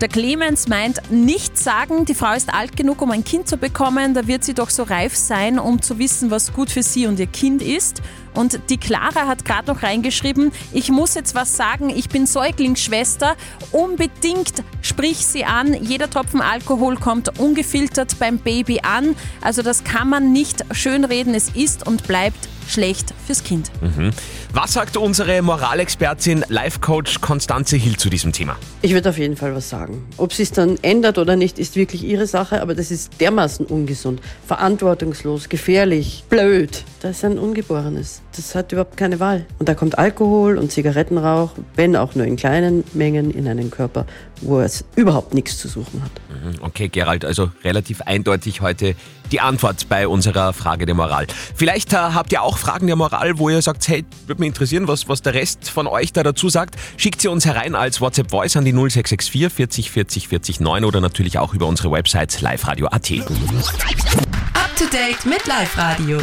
Der 0.00 0.08
Clemens 0.08 0.66
meint, 0.66 1.10
nichts 1.10 1.62
sagen, 1.62 2.06
die 2.06 2.14
Frau 2.14 2.32
ist 2.32 2.54
alt 2.54 2.74
genug, 2.74 3.02
um 3.02 3.10
ein 3.10 3.22
Kind 3.22 3.46
zu 3.46 3.58
bekommen, 3.58 4.14
da 4.14 4.26
wird 4.26 4.44
sie 4.44 4.54
doch 4.54 4.70
so 4.70 4.82
reif 4.82 5.14
sein, 5.14 5.58
um 5.58 5.82
zu 5.82 5.98
wissen, 5.98 6.30
was 6.30 6.54
gut 6.54 6.70
für 6.70 6.82
sie 6.82 7.06
und 7.06 7.20
ihr 7.20 7.26
Kind 7.26 7.60
ist. 7.60 8.00
Und 8.32 8.60
die 8.70 8.78
Clara 8.78 9.26
hat 9.26 9.44
gerade 9.44 9.70
noch 9.70 9.82
reingeschrieben, 9.82 10.52
ich 10.72 10.88
muss 10.88 11.14
jetzt 11.14 11.34
was 11.34 11.54
sagen, 11.54 11.90
ich 11.90 12.08
bin 12.08 12.24
Säuglingsschwester, 12.24 13.36
unbedingt 13.72 14.62
sprich 14.80 15.18
sie 15.18 15.44
an, 15.44 15.74
jeder 15.74 16.08
Tropfen 16.08 16.40
Alkohol 16.40 16.96
kommt 16.96 17.38
ungefiltert 17.38 18.18
beim 18.18 18.38
Baby 18.38 18.80
an, 18.80 19.14
also 19.42 19.60
das 19.60 19.84
kann 19.84 20.08
man 20.08 20.32
nicht 20.32 20.64
schönreden, 20.72 21.34
es 21.34 21.50
ist 21.50 21.86
und 21.86 22.06
bleibt 22.06 22.48
schlecht 22.70 23.12
fürs 23.26 23.44
Kind. 23.44 23.70
Mhm. 23.80 24.10
Was 24.52 24.72
sagt 24.72 24.96
unsere 24.96 25.42
Moralexpertin, 25.42 26.44
Life-Coach 26.48 27.20
Konstanze 27.20 27.76
Hill 27.76 27.96
zu 27.96 28.10
diesem 28.10 28.32
Thema? 28.32 28.56
Ich 28.82 28.92
würde 28.92 29.10
auf 29.10 29.18
jeden 29.18 29.36
Fall 29.36 29.54
was 29.54 29.68
sagen. 29.68 30.06
Ob 30.16 30.32
sie 30.32 30.42
es 30.42 30.52
dann 30.52 30.78
ändert 30.82 31.18
oder 31.18 31.36
nicht, 31.36 31.58
ist 31.58 31.76
wirklich 31.76 32.04
ihre 32.04 32.26
Sache, 32.26 32.62
aber 32.62 32.74
das 32.74 32.90
ist 32.90 33.20
dermaßen 33.20 33.66
ungesund, 33.66 34.20
verantwortungslos, 34.46 35.48
gefährlich, 35.48 36.24
blöd. 36.28 36.84
Das 37.02 37.16
ist 37.16 37.24
ein 37.24 37.38
Ungeborenes. 37.38 38.20
Das 38.36 38.54
hat 38.54 38.72
überhaupt 38.72 38.98
keine 38.98 39.20
Wahl. 39.20 39.46
Und 39.58 39.70
da 39.70 39.74
kommt 39.74 39.96
Alkohol 39.98 40.58
und 40.58 40.70
Zigarettenrauch, 40.70 41.52
wenn 41.74 41.96
auch 41.96 42.14
nur 42.14 42.26
in 42.26 42.36
kleinen 42.36 42.84
Mengen, 42.92 43.30
in 43.30 43.48
einen 43.48 43.70
Körper, 43.70 44.04
wo 44.42 44.60
es 44.60 44.84
überhaupt 44.96 45.32
nichts 45.32 45.56
zu 45.58 45.68
suchen 45.68 46.02
hat. 46.02 46.10
Mhm, 46.28 46.62
Okay, 46.62 46.88
Gerald, 46.88 47.24
also 47.24 47.50
relativ 47.64 48.02
eindeutig 48.02 48.60
heute 48.60 48.94
die 49.32 49.40
Antwort 49.40 49.88
bei 49.88 50.06
unserer 50.08 50.52
Frage 50.52 50.84
der 50.84 50.94
Moral. 50.94 51.26
Vielleicht 51.54 51.94
äh, 51.94 51.96
habt 51.96 52.32
ihr 52.32 52.42
auch 52.42 52.58
Fragen 52.58 52.86
der 52.86 52.96
Moral, 52.96 53.38
wo 53.38 53.48
ihr 53.48 53.62
sagt, 53.62 53.88
hey, 53.88 54.04
würde 54.26 54.40
mich 54.40 54.48
interessieren, 54.48 54.86
was, 54.86 55.08
was 55.08 55.22
der 55.22 55.32
Rest 55.32 55.70
von 55.70 55.86
euch 55.86 56.12
da 56.12 56.22
dazu 56.22 56.50
sagt. 56.50 56.74
Schickt 56.98 57.22
sie 57.22 57.28
uns 57.28 57.46
herein 57.46 57.74
als 57.74 58.02
WhatsApp-Voice 58.02 58.56
an 58.58 58.66
die 58.66 58.72
0664 58.72 59.50
40 59.50 59.90
40 59.90 60.28
40 60.28 60.60
9 60.60 60.84
oder 60.84 61.00
natürlich 61.00 61.38
auch 61.38 61.54
über 61.54 61.66
unsere 61.66 61.90
Website 61.90 62.42
liveradio.at. 62.42 62.92
Up 62.92 64.76
to 64.76 64.84
date 64.92 65.24
mit 65.24 65.46
Live 65.46 65.78
Radio. 65.78 66.18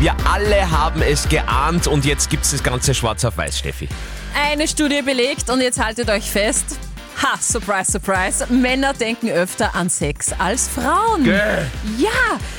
Wir 0.00 0.16
alle 0.24 0.70
haben 0.70 1.02
es 1.02 1.28
geahnt 1.28 1.86
und 1.86 2.06
jetzt 2.06 2.30
gibt 2.30 2.44
es 2.44 2.52
das 2.52 2.62
Ganze 2.62 2.94
schwarz 2.94 3.22
auf 3.26 3.36
weiß, 3.36 3.58
Steffi. 3.58 3.86
Eine 4.34 4.66
Studie 4.66 5.02
belegt 5.02 5.50
und 5.50 5.60
jetzt 5.60 5.78
haltet 5.78 6.08
euch 6.08 6.30
fest. 6.30 6.78
Ha, 7.22 7.36
surprise, 7.38 7.92
surprise. 7.92 8.46
Männer 8.50 8.94
denken 8.94 9.28
öfter 9.28 9.74
an 9.74 9.90
Sex 9.90 10.32
als 10.38 10.68
Frauen. 10.68 11.24
Gell. 11.24 11.70
Ja, 11.98 12.08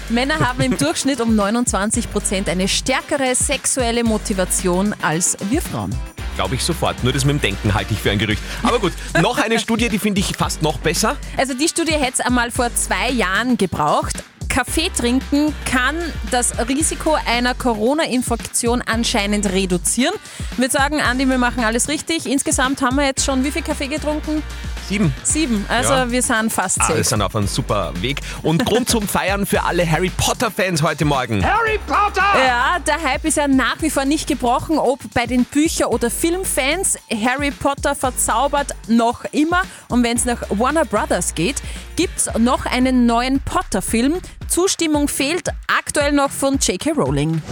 Männer 0.09 0.39
haben 0.39 0.61
im 0.61 0.77
Durchschnitt 0.77 1.19
um 1.19 1.35
29 1.35 2.11
Prozent 2.11 2.47
eine 2.47 2.67
stärkere 2.67 3.33
sexuelle 3.33 4.03
Motivation 4.03 4.93
als 5.01 5.35
wir 5.49 5.63
Frauen. 5.63 5.95
Glaube 6.35 6.53
ich 6.53 6.63
sofort. 6.63 7.03
Nur 7.03 7.11
das 7.11 7.25
mit 7.25 7.37
dem 7.37 7.41
Denken 7.41 7.73
halte 7.73 7.95
ich 7.95 7.99
für 7.99 8.11
ein 8.11 8.19
Gerücht. 8.19 8.43
Aber 8.61 8.77
gut, 8.77 8.93
noch 9.19 9.39
eine 9.39 9.57
Studie, 9.57 9.89
die 9.89 9.97
finde 9.97 10.19
ich 10.19 10.37
fast 10.37 10.61
noch 10.61 10.77
besser. 10.77 11.17
Also 11.37 11.55
die 11.55 11.67
Studie 11.67 11.93
hätte 11.93 12.13
es 12.13 12.19
einmal 12.19 12.51
vor 12.51 12.69
zwei 12.75 13.09
Jahren 13.09 13.57
gebraucht. 13.57 14.23
Kaffee 14.53 14.89
trinken 14.89 15.53
kann 15.65 15.95
das 16.29 16.53
Risiko 16.67 17.15
einer 17.25 17.53
Corona-Infektion 17.55 18.81
anscheinend 18.81 19.45
reduzieren. 19.49 20.13
Ich 20.51 20.57
würde 20.57 20.71
sagen, 20.71 20.99
Andi, 20.99 21.27
wir 21.29 21.37
machen 21.37 21.63
alles 21.63 21.87
richtig. 21.87 22.25
Insgesamt 22.25 22.81
haben 22.81 22.97
wir 22.97 23.05
jetzt 23.05 23.23
schon 23.25 23.43
wie 23.45 23.51
viel 23.51 23.61
Kaffee 23.61 23.87
getrunken? 23.87 24.43
Sieben. 24.89 25.13
Sieben. 25.23 25.65
Also 25.69 25.93
Ja. 25.93 26.11
wir 26.11 26.21
sind 26.21 26.51
fast 26.51 26.81
Ah, 26.81 26.85
safe. 26.87 26.97
wir 26.97 27.03
sind 27.05 27.21
auf 27.21 27.33
einem 27.33 27.47
super 27.47 27.93
Weg. 28.01 28.19
Und 28.43 28.65
Grund 28.65 28.89
zum 28.89 29.07
Feiern 29.07 29.45
für 29.45 29.63
alle 29.63 29.89
Harry 29.89 30.09
Potter-Fans 30.09 30.81
heute 30.81 31.05
Morgen. 31.05 31.45
Harry 31.45 31.79
Potter! 31.87 32.21
Ja, 32.45 32.77
der 32.85 33.01
Hype 33.01 33.23
ist 33.23 33.37
ja 33.37 33.47
nach 33.47 33.77
wie 33.79 33.89
vor 33.89 34.03
nicht 34.03 34.27
gebrochen, 34.27 34.77
ob 34.77 34.99
bei 35.13 35.27
den 35.27 35.45
Bücher- 35.45 35.91
oder 35.91 36.11
Filmfans. 36.11 36.97
Harry 37.09 37.51
Potter 37.51 37.95
verzaubert 37.95 38.75
noch 38.89 39.23
immer. 39.31 39.61
Und 39.87 40.03
wenn 40.03 40.17
es 40.17 40.25
nach 40.25 40.41
Warner 40.49 40.83
Brothers 40.83 41.35
geht, 41.35 41.61
gibt 42.01 42.17
es 42.17 42.31
noch 42.39 42.65
einen 42.65 43.05
neuen 43.05 43.41
Potter-Film. 43.41 44.21
Zustimmung 44.47 45.07
fehlt 45.07 45.49
aktuell 45.67 46.11
noch 46.11 46.31
von 46.31 46.57
J.K. 46.57 46.93
Rowling. 46.93 47.43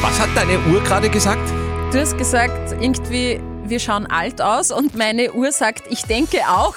Was 0.00 0.20
hat 0.20 0.28
deine 0.36 0.60
Uhr 0.72 0.80
gerade 0.84 1.10
gesagt? 1.10 1.50
Du 1.90 1.98
hast 1.98 2.16
gesagt, 2.16 2.80
irgendwie, 2.80 3.40
wir 3.64 3.80
schauen 3.80 4.06
alt 4.06 4.40
aus 4.40 4.70
und 4.70 4.94
meine 4.94 5.32
Uhr 5.32 5.50
sagt, 5.50 5.90
ich 5.90 6.02
denke 6.02 6.38
auch. 6.48 6.76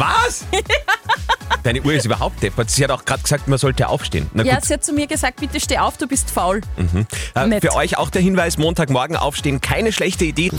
Was? 0.00 0.46
Deine 1.62 1.82
Uhr 1.82 1.92
ist 1.92 2.06
überhaupt 2.06 2.42
deppert. 2.42 2.70
Sie 2.70 2.82
hat 2.82 2.90
auch 2.90 3.04
gerade 3.04 3.22
gesagt, 3.22 3.46
man 3.46 3.58
sollte 3.58 3.86
aufstehen. 3.88 4.30
Na 4.32 4.42
Ja, 4.44 4.54
gut. 4.54 4.64
sie 4.64 4.72
hat 4.72 4.82
zu 4.84 4.94
mir 4.94 5.06
gesagt, 5.06 5.40
bitte 5.40 5.60
steh 5.60 5.76
auf, 5.76 5.98
du 5.98 6.06
bist 6.06 6.30
faul. 6.30 6.62
Mhm. 6.78 7.06
Äh, 7.34 7.46
nett. 7.48 7.62
für 7.62 7.74
euch 7.74 7.98
auch 7.98 8.08
der 8.08 8.22
Hinweis, 8.22 8.56
Montagmorgen 8.56 9.16
aufstehen, 9.16 9.60
keine 9.60 9.92
schlechte 9.92 10.24
Idee. 10.24 10.50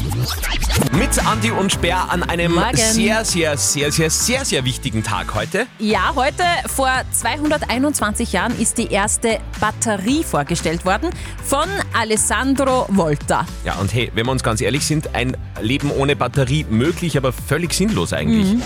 Mit 0.92 1.26
Andi 1.26 1.50
und 1.50 1.72
Sperr 1.72 2.12
an 2.12 2.22
einem 2.22 2.54
Morgen. 2.54 2.78
sehr, 2.78 3.26
sehr, 3.26 3.58
sehr, 3.58 3.92
sehr, 3.92 4.12
sehr, 4.12 4.46
sehr 4.46 4.64
wichtigen 4.64 5.04
Tag 5.04 5.34
heute. 5.34 5.66
Ja, 5.80 6.12
heute 6.16 6.44
vor 6.68 6.92
221 7.12 8.32
Jahren 8.34 8.60
ist 8.60 8.78
die 8.78 8.92
erste 8.92 9.40
Batterie 9.60 10.24
vorgestellt 10.24 10.86
worden 10.86 11.10
von 11.44 11.68
Alessandro 11.94 12.86
Volta. 12.90 13.48
Ja, 13.66 13.76
und 13.76 13.92
hey, 13.92 14.12
wenn 14.14 14.28
wir 14.28 14.32
uns 14.34 14.44
ganz 14.44 14.62
ehrlich 14.62 14.86
sind, 14.86 15.16
ein 15.16 15.36
Leben 15.62 15.90
ohne 15.90 16.16
Batterie 16.16 16.64
möglich, 16.70 17.18
aber 17.18 17.34
völlig 17.34 17.74
sinnlos 17.74 18.14
eigentlich. 18.14 18.62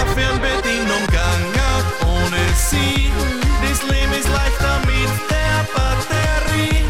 Keine 0.00 0.12
Fernbedienung 0.12 1.04
gegangen 1.06 1.84
ohne 2.06 2.38
sie. 2.56 3.10
Das 3.60 3.82
Leben 3.82 4.12
ist 4.18 4.30
leichter 4.30 4.80
mit 4.86 5.10
der 5.28 5.66
Batterie. 5.74 6.84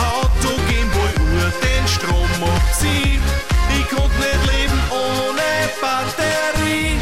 Auto, 0.00 0.56
Gameboy, 0.68 1.12
Uhr, 1.36 1.52
den 1.62 1.86
Strom 1.86 2.28
macht 2.40 2.74
sie. 2.74 3.20
Ich 3.78 3.88
konnte 3.88 4.16
nicht 4.18 4.44
leben 4.46 4.80
ohne 4.90 5.70
Batterie. 5.80 6.98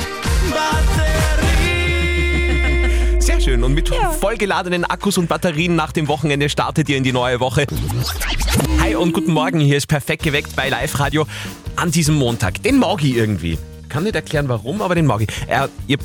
Batterie. 1.81 3.21
Sehr 3.21 3.41
schön. 3.41 3.65
Und 3.65 3.73
mit 3.73 3.91
vollgeladenen 4.21 4.85
Akkus 4.85 5.17
und 5.17 5.27
Batterien 5.27 5.75
nach 5.75 5.93
dem 5.93 6.07
Wochenende 6.09 6.51
startet 6.51 6.91
ihr 6.91 6.99
in 6.99 7.05
die 7.05 7.13
neue 7.13 7.41
Woche. 7.41 7.67
Hi 8.81 8.95
und 8.95 9.15
guten 9.15 9.33
Morgen. 9.33 9.61
Hier 9.61 9.79
ist 9.79 9.87
perfekt 9.87 10.23
geweckt 10.23 10.55
bei 10.55 10.69
Live 10.69 11.01
Radio 11.01 11.27
an 11.77 11.91
diesem 11.91 12.17
Montag. 12.17 12.63
Den 12.63 12.79
mag 12.79 13.03
ich 13.03 13.17
irgendwie. 13.17 13.57
Kann 13.97 14.05
nicht 14.05 14.15
erklären 14.15 14.47
warum, 14.51 14.83
aber 14.83 14.95
den 14.95 15.07
mag 15.07 15.23
ich. 15.23 15.29
Äh, 15.49 15.69
ihr 15.87 15.97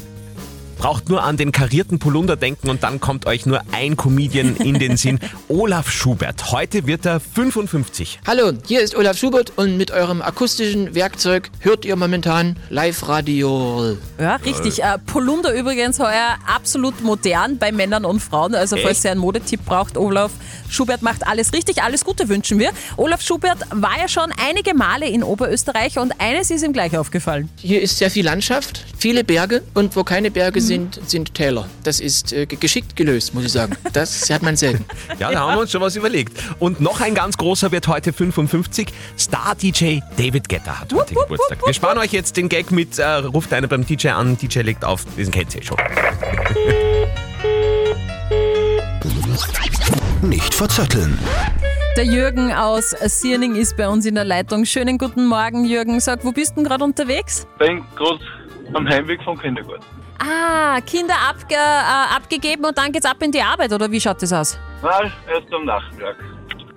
braucht 0.81 1.09
nur 1.09 1.21
an 1.21 1.37
den 1.37 1.51
karierten 1.51 1.99
Polunder 1.99 2.35
denken 2.35 2.67
und 2.67 2.81
dann 2.81 2.99
kommt 2.99 3.27
euch 3.27 3.45
nur 3.45 3.61
ein 3.71 3.95
Comedian 3.95 4.55
in 4.55 4.79
den 4.79 4.97
Sinn. 4.97 5.19
Olaf 5.47 5.91
Schubert. 5.91 6.51
Heute 6.51 6.87
wird 6.87 7.05
er 7.05 7.19
55. 7.19 8.21
Hallo, 8.25 8.51
hier 8.65 8.81
ist 8.81 8.95
Olaf 8.95 9.15
Schubert 9.15 9.53
und 9.57 9.77
mit 9.77 9.91
eurem 9.91 10.23
akustischen 10.23 10.95
Werkzeug 10.95 11.51
hört 11.59 11.85
ihr 11.85 11.95
momentan 11.95 12.55
Live-Radio. 12.71 13.95
Ja, 14.19 14.37
richtig. 14.37 14.81
Äh, 14.81 14.97
Polunder 15.05 15.53
übrigens 15.53 15.99
heuer 15.99 16.37
absolut 16.47 17.03
modern 17.03 17.59
bei 17.59 17.71
Männern 17.71 18.03
und 18.03 18.19
Frauen. 18.19 18.55
Also 18.55 18.75
falls 18.75 18.97
Echt? 18.97 19.05
ihr 19.05 19.11
einen 19.11 19.19
Modetipp 19.19 19.63
braucht, 19.63 19.97
Olaf 19.97 20.31
Schubert 20.67 21.03
macht 21.03 21.27
alles 21.27 21.53
richtig. 21.53 21.83
Alles 21.83 22.03
Gute 22.03 22.27
wünschen 22.27 22.57
wir. 22.57 22.71
Olaf 22.97 23.21
Schubert 23.21 23.59
war 23.69 23.99
ja 23.99 24.07
schon 24.07 24.33
einige 24.43 24.73
Male 24.73 25.07
in 25.07 25.21
Oberösterreich 25.21 25.99
und 25.99 26.19
eines 26.19 26.49
ist 26.49 26.63
ihm 26.63 26.73
gleich 26.73 26.97
aufgefallen. 26.97 27.49
Hier 27.57 27.83
ist 27.83 27.99
sehr 27.99 28.09
viel 28.09 28.25
Landschaft, 28.25 28.83
viele 28.97 29.23
Berge 29.23 29.61
und 29.75 29.95
wo 29.95 30.03
keine 30.03 30.31
Berge 30.31 30.59
sind, 30.59 30.70
sind 31.05 31.33
Täler. 31.33 31.67
Das 31.83 31.99
ist 31.99 32.33
äh, 32.33 32.45
geschickt 32.45 32.95
gelöst, 32.95 33.33
muss 33.33 33.45
ich 33.45 33.51
sagen. 33.51 33.75
Das 33.93 34.29
hat 34.29 34.41
man 34.41 34.55
selten. 34.55 34.85
Ja, 35.19 35.31
da 35.31 35.41
haben 35.41 35.55
wir 35.55 35.61
uns 35.61 35.71
schon 35.71 35.81
was 35.81 35.95
überlegt. 35.95 36.37
Und 36.59 36.81
noch 36.81 37.01
ein 37.01 37.13
ganz 37.13 37.37
großer 37.37 37.71
wird 37.71 37.87
heute 37.87 38.13
55. 38.13 38.87
Star-DJ 39.17 39.99
David 40.17 40.49
Guetta 40.49 40.79
hat 40.79 40.93
heute 40.93 41.13
Geburtstag. 41.13 41.59
Wir 41.65 41.73
sparen 41.73 41.97
euch 41.99 42.11
jetzt 42.11 42.37
den 42.37 42.49
Gag 42.49 42.71
mit, 42.71 42.97
äh, 42.97 43.05
ruft 43.05 43.53
einer 43.53 43.67
beim 43.67 43.85
DJ 43.85 44.09
an, 44.09 44.37
DJ 44.37 44.61
legt 44.61 44.83
auf, 44.83 45.05
diesen 45.17 45.31
kennt 45.31 45.53
ihr 45.53 45.63
schon. 45.63 45.77
Nicht 50.21 50.53
verzetteln. 50.53 51.19
Der 51.97 52.05
Jürgen 52.05 52.53
aus 52.53 52.91
Sierning 52.91 53.55
ist 53.55 53.75
bei 53.75 53.87
uns 53.87 54.05
in 54.05 54.15
der 54.15 54.23
Leitung. 54.23 54.65
Schönen 54.65 54.97
guten 54.97 55.25
Morgen, 55.25 55.65
Jürgen. 55.65 55.99
Sag, 55.99 56.23
wo 56.23 56.31
bist 56.31 56.51
du 56.51 56.55
denn 56.55 56.63
gerade 56.63 56.83
unterwegs? 56.83 57.45
bin 57.59 57.83
gerade 57.95 58.19
am 58.73 58.87
Heimweg 58.87 59.21
vom 59.23 59.37
Kindergarten. 59.39 59.83
Ah, 60.19 60.79
Kinder 60.81 61.15
abge 61.29 61.55
äh, 61.55 62.15
abgegeben 62.15 62.65
und 62.65 62.77
dann 62.77 62.91
geht's 62.91 63.05
ab 63.05 63.17
in 63.21 63.31
die 63.31 63.41
Arbeit, 63.41 63.73
oder 63.73 63.91
wie 63.91 63.99
schaut 63.99 64.21
das 64.21 64.31
aus? 64.33 64.59
Nein, 64.83 65.11
erst 65.33 65.53
am 65.53 65.65
Nachmittag. 65.65 66.15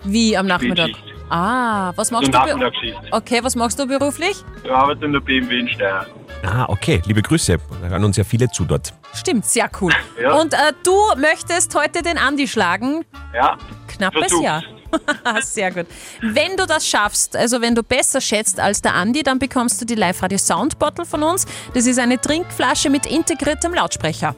Wie 0.05 0.37
am 0.37 0.47
Nachmittag? 0.47 0.89
Spätschicht. 0.91 1.15
Ah, 1.31 1.93
was 1.97 2.11
machst 2.11 2.27
Die 2.29 2.31
du? 2.31 2.39
be- 2.39 2.47
Nachmittagsschicht. 2.49 2.99
Okay, 3.11 3.41
was 3.43 3.57
machst 3.57 3.79
du 3.79 3.87
beruflich? 3.87 4.45
Ich 4.63 4.71
arbeite 4.71 5.05
in 5.07 5.13
der 5.13 5.21
BMW 5.21 5.61
in 5.61 5.69
Steyr. 5.69 6.07
Ah, 6.47 6.67
okay, 6.69 7.01
liebe 7.07 7.23
Grüße. 7.23 7.57
Da 7.83 7.89
hören 7.89 8.05
uns 8.05 8.17
ja 8.19 8.25
viele 8.25 8.49
zu 8.51 8.65
dort. 8.65 8.93
Stimmt, 9.15 9.47
sehr 9.47 9.71
cool. 9.81 9.93
Ja. 10.21 10.35
Und 10.35 10.53
äh, 10.53 10.73
du 10.85 10.93
möchtest 11.19 11.75
heute 11.75 12.03
den 12.03 12.19
Andi 12.19 12.47
schlagen? 12.47 13.05
Ja. 13.35 13.57
Knappes 13.89 14.21
Versuch's. 14.21 14.43
Jahr. 14.45 14.63
Sehr 15.43 15.71
gut. 15.71 15.87
Wenn 16.21 16.57
du 16.57 16.67
das 16.67 16.87
schaffst, 16.87 17.37
also 17.37 17.61
wenn 17.61 17.75
du 17.75 17.83
besser 17.83 18.21
schätzt 18.21 18.61
als 18.61 18.83
der 18.83 18.95
Andi, 18.95 19.23
dann 19.23 19.39
bekommst 19.39 19.81
du 19.81 19.85
die 19.85 19.95
Live-Radio 19.95 20.39
Sound 20.39 20.79
Bottle 20.79 21.05
von 21.05 21.23
uns. 21.23 21.47
Das 21.75 21.87
ist 21.87 21.99
eine 21.99 22.21
Trinkflasche 22.21 22.91
mit 22.91 23.07
integriertem 23.07 23.75
Lautsprecher. 23.75 24.35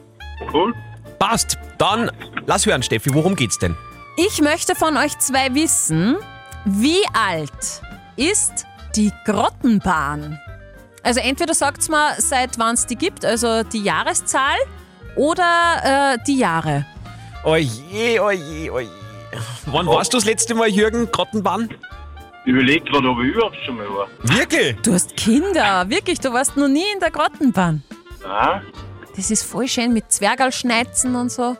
Cool. 0.53 0.73
Passt. 1.19 1.57
Dann 1.77 2.11
lass 2.45 2.65
hören, 2.65 2.83
Steffi, 2.83 3.13
worum 3.13 3.35
geht's 3.35 3.59
denn? 3.59 3.75
Ich 4.17 4.41
möchte 4.41 4.75
von 4.75 4.97
euch 4.97 5.17
zwei 5.19 5.53
wissen, 5.53 6.15
wie 6.65 7.03
alt 7.13 7.81
ist 8.15 8.65
die 8.95 9.11
Grottenbahn? 9.25 10.39
Also 11.03 11.19
entweder 11.19 11.53
sagt's 11.53 11.87
mal, 11.87 12.15
seit 12.17 12.57
wann 12.57 12.73
es 12.73 12.85
die 12.85 12.95
gibt, 12.95 13.23
also 13.23 13.63
die 13.63 13.83
Jahreszahl 13.83 14.57
oder 15.15 16.15
äh, 16.15 16.17
die 16.25 16.39
Jahre. 16.39 16.85
Oje, 17.43 18.21
oje, 18.21 18.71
oje. 18.71 19.06
Wann 19.67 19.85
warst 19.87 20.13
du 20.13 20.17
das 20.17 20.25
letzte 20.25 20.55
Mal, 20.55 20.67
Jürgen, 20.69 21.09
Grottenbahn? 21.11 21.69
Ich 22.45 22.53
überlege 22.53 22.85
gerade, 22.85 23.09
ob 23.09 23.19
ich 23.19 23.33
überhaupt 23.33 23.57
schon 23.65 23.75
mal 23.77 23.87
war. 23.89 24.07
Wirklich? 24.23 24.75
Du 24.81 24.93
hast 24.93 25.15
Kinder, 25.17 25.89
wirklich, 25.89 26.19
du 26.19 26.31
warst 26.31 26.55
noch 26.55 26.69
nie 26.69 26.85
in 26.93 26.99
der 27.01 27.11
Grottenbahn. 27.11 27.83
Ah, 28.25 28.61
Das 29.15 29.29
ist 29.31 29.43
voll 29.43 29.67
schön 29.67 29.93
mit 29.93 30.11
Zwergalschneizen 30.11 31.15
und 31.15 31.29
so. 31.31 31.57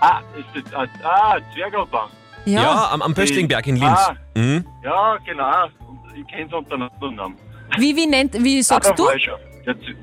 ah 0.00 0.20
ist 0.36 0.64
das, 0.66 0.74
ah, 0.74 0.86
ah 1.04 1.38
Zwergelbahn. 1.54 2.10
Ja, 2.44 2.90
am, 2.92 3.02
am 3.02 3.14
Pöstlingberg 3.14 3.66
in 3.66 3.76
Linz. 3.76 3.98
Ah, 3.98 4.14
Mhm. 4.34 4.64
ja, 4.84 5.16
genau. 5.24 5.66
Ich 6.14 6.26
kenne 6.28 6.46
es 6.46 6.52
unter 6.52 6.74
einem 6.74 6.90
anderen 6.94 7.14
Namen. 7.16 7.36
Wie, 7.78 7.96
wie, 7.96 8.06
nennt, 8.06 8.34
wie 8.34 8.62
sagst 8.62 8.90
ah, 8.90 8.94
da 8.94 9.02
du? 9.12 9.18
schon. 9.18 9.34
Ja, 9.64 9.74
Z- 9.74 9.96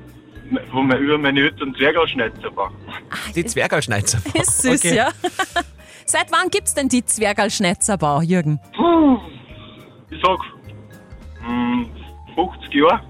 wo 0.72 0.82
man 0.82 0.98
über 0.98 1.16
meine 1.16 1.40
Eltern 1.40 1.74
Zwergelschneizer 1.74 2.54
war. 2.54 2.70
Die 3.34 3.44
Zwergalschneizer. 3.44 4.18
Ist 4.34 4.62
süß, 4.62 4.84
Okay. 4.84 4.96
ja. 4.96 5.08
Seit 6.06 6.30
wann 6.30 6.50
gibt's 6.50 6.74
denn 6.74 6.88
die 6.88 7.04
Zwergalschneizerbau, 7.04 8.20
Jürgen? 8.20 8.60
Puh, 8.76 9.18
ich 10.10 10.20
sag, 10.22 10.38
hm, 11.46 11.88
50 12.34 12.74
Jahre. 12.74 13.00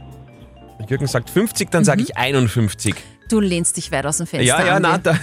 Jürgen 0.89 1.07
sagt 1.07 1.31
50, 1.31 1.71
dann 1.71 1.85
sage 1.85 2.03
ich 2.03 2.17
51. 2.17 2.95
Du 3.31 3.41
lehnst 3.41 3.79
dich 3.79 3.91
weit 3.91 4.05
aus 4.05 4.19
dem 4.19 4.27
Fenster. 4.27 4.47
Ja, 4.47 4.63
ja, 4.65 4.75
Andi. 4.77 4.89
na, 4.91 4.99
da 4.99 5.15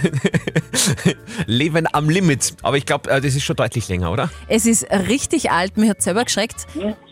Leben 1.46 1.86
am 1.92 2.10
Limit. 2.10 2.56
Aber 2.62 2.76
ich 2.76 2.84
glaube, 2.84 3.08
das 3.08 3.24
ist 3.24 3.44
schon 3.44 3.54
deutlich 3.56 3.88
länger, 3.88 4.10
oder? 4.10 4.28
Es 4.48 4.66
ist 4.66 4.84
richtig 4.90 5.52
alt, 5.52 5.76
mir 5.76 5.90
hat 5.90 6.02
selber 6.02 6.24
geschreckt. 6.24 6.66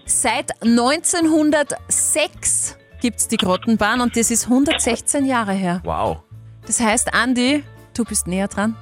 Seit 0.04 0.60
1906 0.62 2.76
gibt's 3.00 3.28
die 3.28 3.36
Grottenbahn 3.36 4.00
und 4.00 4.16
das 4.16 4.32
ist 4.32 4.46
116 4.46 5.26
Jahre 5.26 5.52
her. 5.52 5.80
Wow. 5.84 6.18
Das 6.66 6.80
heißt, 6.80 7.14
Andi, 7.14 7.62
du 7.94 8.04
bist 8.04 8.26
näher 8.26 8.48
dran. 8.48 8.74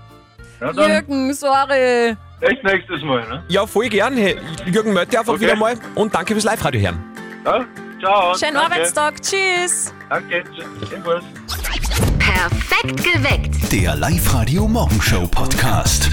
Ja, 0.61 0.73
dann 0.73 0.91
Jürgen, 0.91 1.35
sorry. 1.35 2.17
echt 2.41 2.65
nächstes 2.65 3.03
Mal, 3.03 3.27
ne? 3.29 3.43
Ja, 3.49 3.67
voll 3.67 3.89
gern. 3.89 4.17
Hey, 4.17 4.37
Jürgen, 4.67 4.93
melde 4.93 5.11
dich 5.11 5.19
einfach 5.19 5.35
Okay. 5.35 5.43
wieder 5.43 5.57
mal 5.57 5.77
und 5.95 6.15
danke 6.15 6.33
fürs 6.35 6.45
Live-Radio 6.45 6.81
hören. 6.81 7.05
Ja, 7.45 7.65
ciao. 8.01 8.35
Schönen 8.37 8.55
danke. 8.55 8.73
Arbeitstag. 8.75 9.23
Tschüss. 9.23 9.93
Danke, 10.09 10.43
ebenfalls. 10.93 11.25
Perfekt 12.19 13.05
geweckt. 13.05 13.73
Der 13.73 13.97
Live-Radio 13.97 14.67
Morgenshow 14.69 15.27
Podcast. 15.29 16.11